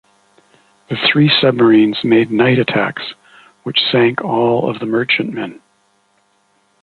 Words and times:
The 0.89 0.95
three 0.95 1.29
submarines 1.29 2.03
made 2.03 2.31
night 2.31 2.57
attacks 2.57 3.13
which 3.61 3.81
sank 3.91 4.19
all 4.25 4.67
of 4.67 4.79
the 4.79 4.87
merchantmen. 4.87 5.61